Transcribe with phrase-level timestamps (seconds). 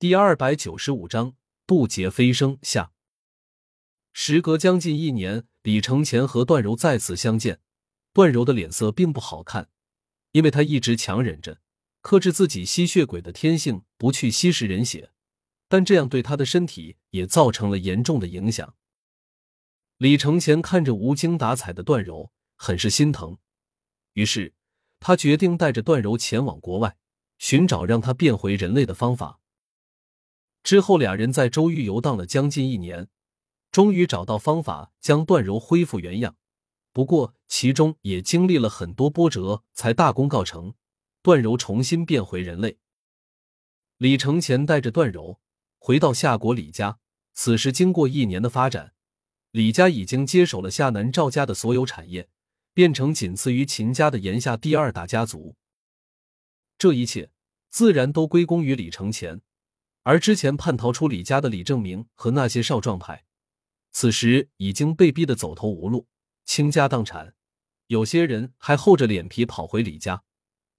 [0.00, 1.34] 第二百九十五章
[1.66, 2.92] 渡劫飞升下。
[4.14, 7.60] 时隔将近一年，李承前和段柔再次相见，
[8.14, 9.68] 段柔的脸色并不好看，
[10.32, 11.60] 因为她一直强忍着，
[12.00, 15.10] 克制自己吸血鬼的天性，不去吸食人血，
[15.68, 18.74] 但这样对她的身体也造成了严重的影响。
[19.98, 23.36] 李承前看着无精打采的段柔，很是心疼，
[24.14, 24.54] 于是
[24.98, 26.96] 他决定带着段柔前往国外，
[27.36, 29.39] 寻找让她变回人类的方法。
[30.62, 33.08] 之后，俩人在周域游荡了将近一年，
[33.72, 36.36] 终于找到方法将段柔恢复原样。
[36.92, 40.74] 不过，其中也经历了很多波折，才大功告成，
[41.22, 42.78] 段柔重新变回人类。
[43.96, 45.40] 李承前带着段柔
[45.78, 46.98] 回到夏国李家。
[47.32, 48.92] 此时，经过一年的发展，
[49.52, 52.28] 李家已经接手了夏南赵家的所有产业，
[52.74, 55.56] 变成仅次于秦家的炎夏第二大家族。
[56.76, 57.30] 这一切
[57.70, 59.40] 自然都归功于李承前。
[60.02, 63.24] 而之前叛逃出李家的李正明和那些少壮派，
[63.92, 66.06] 此时已经被逼得走投无路，
[66.44, 67.34] 倾家荡产。
[67.88, 70.22] 有些人还厚着脸皮跑回李家，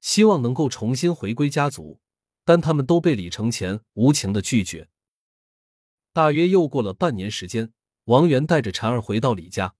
[0.00, 2.00] 希望能够重新回归家族，
[2.44, 4.88] 但他们都被李承前无情的拒绝。
[6.12, 7.72] 大约又过了半年时间，
[8.04, 9.74] 王源带着婵儿回到李家，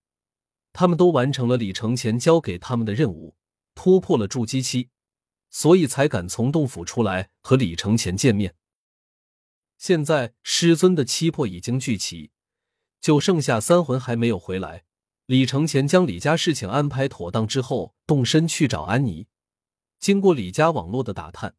[0.72, 3.34] 他们都完成了李承前交给他们的任务，
[3.74, 4.91] 突破了筑基期，
[5.48, 8.55] 所以才敢从洞府出来和李承前见面。
[9.81, 12.33] 现在师尊的七魄已经聚齐，
[13.00, 14.84] 就剩下三魂还没有回来。
[15.25, 19.27] 李承前将李家事情安排妥当之后，动身去找安妮。
[19.98, 21.55] 经过李家网络的打探，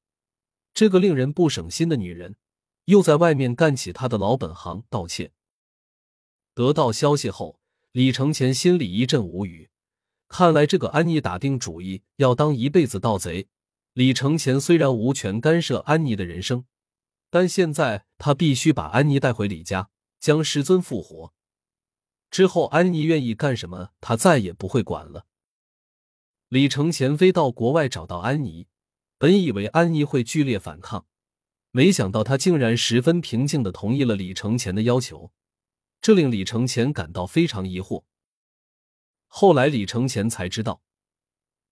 [0.72, 2.36] 这个令人不省心的女人
[2.86, 5.32] 又在外面干起她的老本行——盗窃。
[6.54, 7.60] 得到消息后，
[7.92, 9.72] 李承前心里一阵无语。
[10.28, 13.48] 看来这个安妮打定主意要当一辈子盗贼。
[13.94, 16.66] 李承前虽然无权干涉安妮的人生。
[17.34, 21.34] 但现在他必须把安妮带回李家，将师尊复活。
[22.30, 25.26] 之后，安妮愿意干什么，他再也不会管了。
[26.48, 28.68] 李承前飞到国外找到安妮，
[29.18, 31.08] 本以为安妮会剧烈反抗，
[31.72, 35.32] 没想到她竟然十分平静的同意了李承前的要求，
[36.00, 38.04] 这令李承前感到非常疑惑。
[39.26, 40.84] 后来，李承前才知道，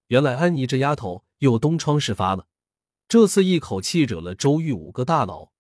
[0.07, 2.47] 原来安妮这丫头又东窗事发了。
[3.07, 5.51] 这次一口气惹了周玉五个大佬，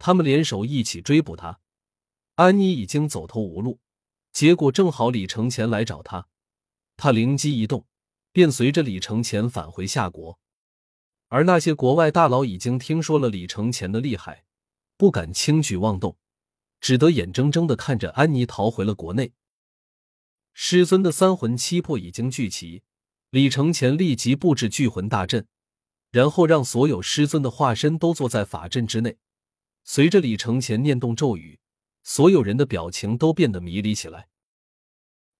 [0.00, 1.60] 他们联手一起追捕他。
[2.34, 3.78] 安妮已经走投无路，
[4.32, 6.26] 结果正好李承前来找他，
[6.96, 7.86] 他灵机一动，
[8.32, 10.38] 便随着李承前返回夏国。
[11.28, 14.44] 而那些国外大佬已经听说了李承前的厉害，
[14.96, 16.16] 不敢轻举妄动，
[16.80, 19.32] 只得眼睁睁的看着安妮逃回了国内。
[20.54, 22.82] 师尊的三魂七魄已经聚齐，
[23.30, 25.46] 李承前立即布置聚魂大阵。
[26.10, 29.16] 然后让所有师尊的化身都坐在法阵之内，
[29.82, 31.58] 随着李承前念动咒语，
[32.02, 34.28] 所有人的表情都变得迷离起来。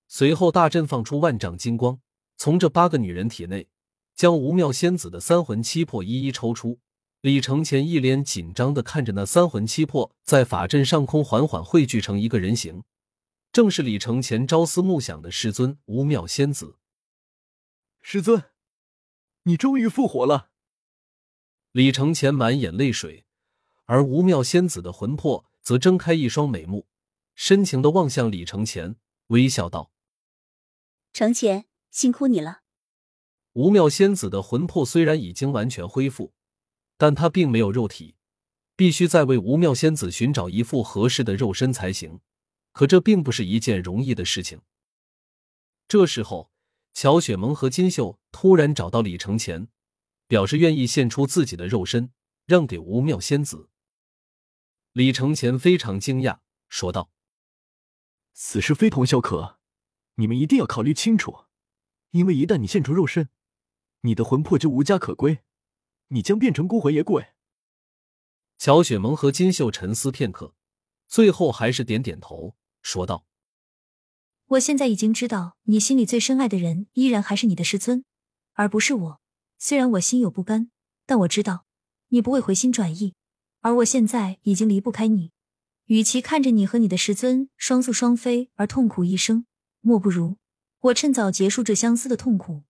[0.09, 2.01] 随后，大阵放出万丈金光，
[2.37, 3.69] 从这八个女人体内
[4.15, 6.81] 将吴妙仙子的三魂七魄一一抽出。
[7.21, 12.83] 李承前一脸紧张的看着那三魂七魄在法阵上空缓缓汇聚成一个人形，
[13.53, 16.79] 正是李承前朝思暮想的师尊吴妙仙子。
[18.01, 18.45] 师尊，
[19.43, 20.49] 你终于复活了。
[21.73, 23.27] 李承前满眼泪水，
[23.91, 26.87] 而无妙仙子的魂魄则睁开一双美目，
[27.35, 28.95] 深情的望向李承前，
[29.27, 29.91] 微笑道
[31.13, 32.61] ：“承前，辛苦你了。”
[33.55, 36.33] 无妙仙子的魂魄虽然已经完全恢复，
[36.97, 38.15] 但她并没有肉体，
[38.77, 42.21] 必须再为无妙仙子寻找一副合适的肉身才行。
[42.71, 44.61] 可这并不是一件容易的事情。
[45.89, 46.53] 这时候，
[46.95, 49.67] 乔雪萌和金秀突然找到李承前。
[50.29, 52.13] 表示愿意献出自己的肉身，
[52.47, 53.69] 让给无妙仙子。
[54.93, 57.13] 李承前非常惊讶，说道
[58.35, 59.61] ：“此事非同小可，
[60.17, 61.45] 你们一定要考虑清楚，
[62.11, 63.29] 因为一旦你献出肉身，
[64.01, 65.45] 你的魂魄就无家可归，
[66.09, 67.29] 你将变成孤魂野鬼。”
[68.59, 70.55] 乔雪萌和金秀沉思片刻，
[71.07, 73.25] 最后还是点点头，说道
[74.47, 78.05] ：“我现在已经知道，你心里最深爱的人依然还是你的师尊，
[78.55, 79.21] 而不是我。”
[79.63, 80.71] 虽然我心有不甘，
[81.05, 81.67] 但我知道
[82.09, 83.15] 你不会回心转意，
[83.61, 85.33] 而我现在已经离不开你。
[85.87, 89.47] 与其看着你和你的师尊双宿双飞而痛苦一生，
[89.81, 90.37] 莫不如
[90.81, 92.63] 我趁早结束这相思的痛苦。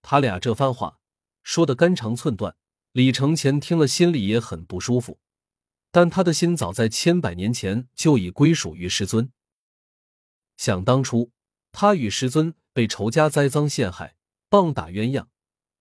[0.00, 0.98] 他俩这番话
[1.42, 2.56] 说的肝肠寸断，
[2.92, 5.18] 李承前听了心里也很不舒服。
[5.90, 9.30] 但他的心早在千百年前就已归属于师尊。
[10.56, 11.30] 想当初，
[11.72, 14.16] 他与师尊被仇家栽赃陷害，
[14.48, 15.26] 棒打鸳鸯。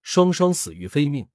[0.01, 1.29] 双双死于非命，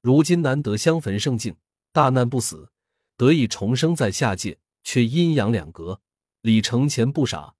[0.00, 1.56] 如今难得相逢胜境，
[1.94, 2.72] 大难不死，
[3.16, 6.02] 得以重生在下界，却阴阳两隔。
[6.40, 7.54] 李承前不傻，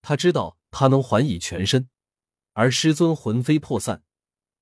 [0.00, 1.90] 他知道他能还以全身，
[2.54, 4.02] 而师尊魂飞魄散，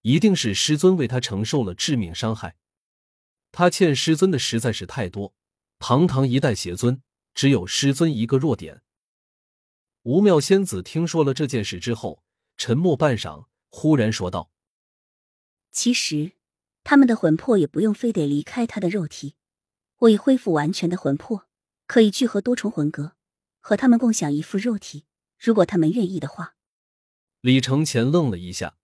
[0.02, 2.56] 一定是师尊为他承受了致命伤害。
[3.52, 5.32] 他欠师尊的实在是太多，
[5.78, 7.00] 堂堂一代邪尊，
[7.34, 8.82] 只有师尊一个弱点。
[10.02, 12.24] 吴妙仙子听说了这件事之后，
[12.56, 14.50] 沉默半晌，忽然说道
[15.70, 16.32] ：“其实，
[16.84, 19.34] 他们的魂魄也不用非得离开他的肉体。
[20.00, 21.46] 我已恢复完全的魂魄，
[21.86, 23.16] 可以聚合多重魂格，
[23.60, 25.06] 和他们共享一副肉体。
[25.38, 26.56] 如果他们愿意的话。”
[27.40, 28.76] 李承前愣了一下，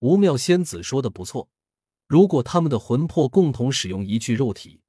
[0.00, 1.50] 吴妙仙子说的不错。
[2.06, 4.80] 如果他们的魂魄共同使用一具肉体，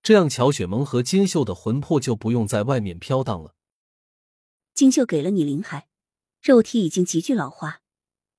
[0.00, 3.56] 这样乔雪萌和金秀的魂魄就不用在外面飘荡了。
[4.72, 5.88] 金秀给了你灵海，
[6.40, 7.82] 肉体已经急剧老化，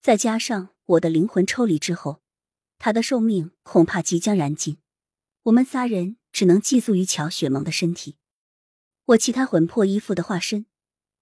[0.02, 2.23] 再加上我的灵魂抽离之后，
[2.86, 4.78] 他的寿命恐怕即将燃尽。
[5.44, 8.18] 我们仨人只能寄宿于乔雪萌的身体。
[9.06, 10.66] 我其他魂魄依附的化身，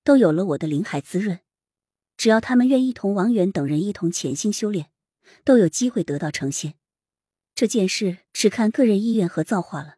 [0.03, 1.41] 都有了我的灵海滋润，
[2.17, 4.89] 只要他们愿意同王源等人一同潜心修炼，
[5.43, 6.73] 都有机会得到成仙。
[7.53, 9.97] 这件事只看个人意愿和造化了。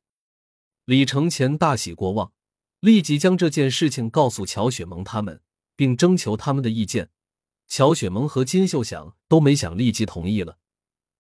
[0.84, 2.34] 李承前大喜过望。
[2.82, 5.40] 立即将这件事情告诉乔雪萌他们，
[5.78, 7.10] 并征求他们的意见。
[7.70, 10.58] 乔雪萌和金秀想都没想，立即同意了。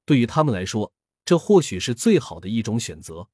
[0.05, 0.93] 对于他们来说，
[1.25, 3.29] 这或许是最好的一种选择。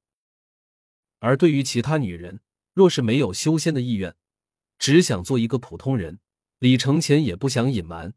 [1.18, 2.40] 而对于其他女人，
[2.72, 4.16] 若是没有修仙的意愿，
[4.78, 6.20] 只想做一个普通人，
[6.58, 8.14] 李承前也不想隐瞒。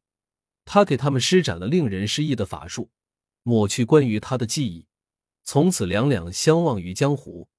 [0.66, 2.92] 他给他们施展了令人失忆的法术，
[3.42, 4.88] 抹去关于他的记忆，
[5.44, 7.50] 从此两两相忘于江湖。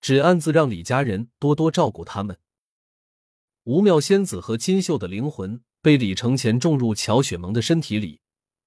[0.00, 2.38] 只暗自让李家人多多照顾他们。
[3.64, 8.20] 吴妙仙子和金秀的灵魂被李承前种入乔雪萌的身体里，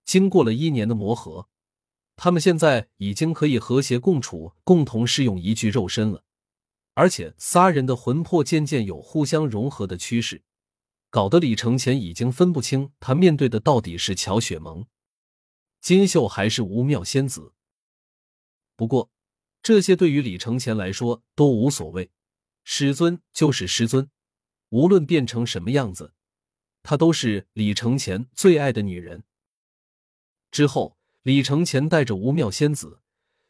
[0.05, 1.47] 经过了一年的磨合，
[2.15, 6.23] 他们现在已经可以和谐共处，共同适用一具肉身了。
[6.94, 10.44] 而且仨人的魂魄渐渐有互相融合的趋势，
[11.09, 14.85] 搞得李承前已经分不清他面对的到底是乔雪萌、
[15.81, 17.53] 金秀还是吴妙仙子。
[18.75, 19.09] 不过。
[19.65, 22.11] 这些对于李承前来说都无所谓，
[22.65, 24.09] 师尊就是师尊，
[24.71, 26.13] 无论变成什么样子，
[26.83, 29.23] 她都是李承前最爱的女人。
[30.53, 33.00] 之后，李承前带着吴妙仙子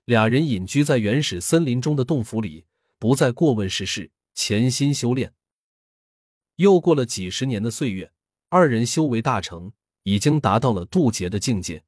[0.06, 2.66] 俩人隐居在原始森林中的洞府里，
[2.98, 5.34] 不再过问世事，潜心修炼。
[6.56, 8.14] 又过了几十年的岁月，
[8.48, 9.74] 二人修为大成，
[10.04, 11.84] 已经达到了渡劫的境界。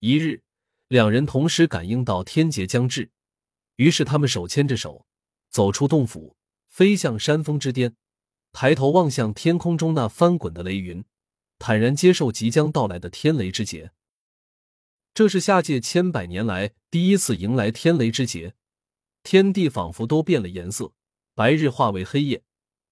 [0.00, 0.42] 一日。
[0.88, 3.10] 两人同时感应到天劫将至，
[3.74, 5.04] 于是他们手牵着手，
[5.50, 6.36] 走出洞府，
[6.68, 7.96] 飞向山峰之巅，
[8.52, 11.04] 抬头望向天空中那翻滚的雷云，
[11.58, 13.92] 坦然接受即将到来的天雷之劫。
[15.14, 18.54] 这是下界千百年来第一次迎来天雷之劫，
[19.22, 20.92] 天地仿佛都变了颜色，
[21.34, 22.42] 白日化为黑夜，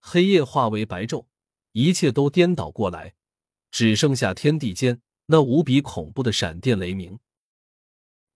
[0.00, 1.26] 黑夜化为白昼，
[1.72, 3.14] 一切都颠倒过来，
[3.70, 7.18] 只剩下天地间那无比恐怖的闪电雷鸣。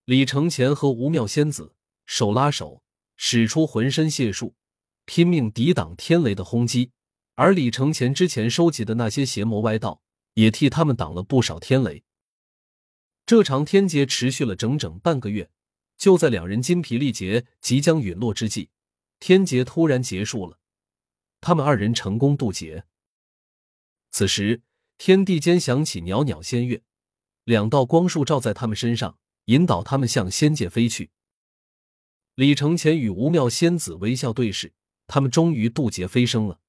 [0.04, 2.82] 李承前和吴妙仙子手拉手，
[3.16, 4.54] 使出浑身解数，
[5.06, 6.92] 拼命抵挡天雷的轰击。
[7.34, 10.02] 而李承前之前收集的那些邪魔歪道，
[10.38, 12.04] 也替他们挡了不少天雷。
[13.26, 15.50] 这场天劫持续了整整半个月，
[15.96, 18.70] 就在两人筋疲力竭、即将陨落之际，
[19.18, 20.60] 天劫突然结束了，
[21.40, 22.84] 他们二人成功渡劫。
[24.12, 24.62] 此时，
[24.96, 26.84] 天地间响起袅袅仙乐，
[27.42, 29.18] 两道光束照在他们身上。
[29.46, 31.10] 引导他们向仙界飞去。
[32.34, 34.74] 李承前与吴妙仙子微笑对视，
[35.06, 36.60] 他们终于渡劫飞升了。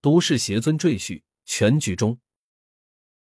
[0.00, 2.18] 都市邪尊赘婿全剧终。